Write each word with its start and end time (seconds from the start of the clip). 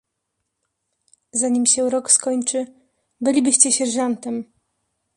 "Zanim 1.31 1.65
się 1.65 1.89
rok 1.89 2.11
skończy, 2.11 2.65
bylibyście 3.21 3.71
sierżantem." 3.71 4.45